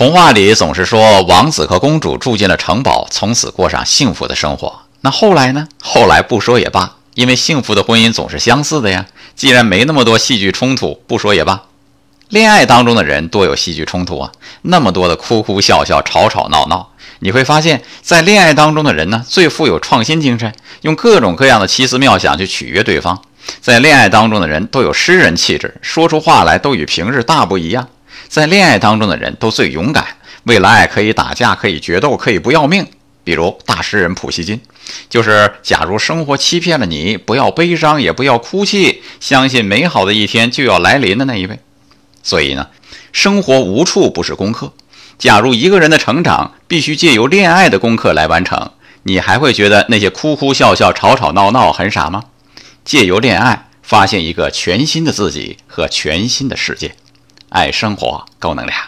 [0.00, 4.80] 童话里总是说王子和公主住进了城堡，从此过上幸福的生活。
[5.02, 5.68] 那后来呢？
[5.78, 9.04] 后来不说也罢，因为幸福的婚姻总是相似的呀。
[9.36, 11.64] 既然没那么多戏剧冲突，不说也罢。
[12.30, 14.32] 恋爱当中的人多有戏剧冲突啊，
[14.62, 16.92] 那么多的哭哭笑笑、吵吵闹闹。
[17.18, 23.20] 你会发现在恋爱当中的人呢，最富有创新精神，用各种各样的奇思妙想去取悦对方。
[23.60, 27.86] 在恋爱当中的人都有诗人气质，说出话来都与平日大不一样。
[28.30, 30.06] 在恋爱当中的人都最勇敢，
[30.44, 32.86] 为了爱可以打架，可以决斗，可以不要命。
[33.24, 34.60] 比如大诗人普希金，
[35.08, 41.58] 就是假如生活欺骗了你，不要悲伤，也不要哭泣，相信美好的一天就要来临的那一位。
[42.22, 42.68] 所以呢，
[43.12, 44.72] 生活无处不是功课。
[45.18, 48.70] 假如一个人的成长必须借由恋爱的功课来完成，
[49.02, 52.26] 你还会觉得那些哭哭笑笑、吵吵闹闹很傻吗？
[52.84, 56.94] 借由恋爱发现一个全新的自己和全新的世界。
[57.50, 58.78] 爱生活，高能量。